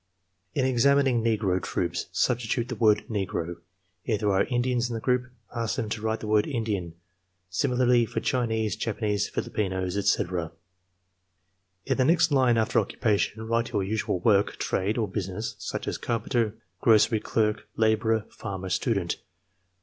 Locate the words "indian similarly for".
6.47-8.19